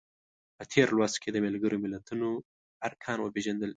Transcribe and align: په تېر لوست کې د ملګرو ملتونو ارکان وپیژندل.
په 0.57 0.63
تېر 0.71 0.87
لوست 0.97 1.17
کې 1.21 1.29
د 1.31 1.37
ملګرو 1.45 1.81
ملتونو 1.83 2.27
ارکان 2.87 3.17
وپیژندل. 3.21 3.69